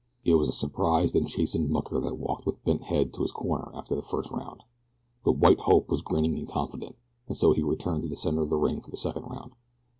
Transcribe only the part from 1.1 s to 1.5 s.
and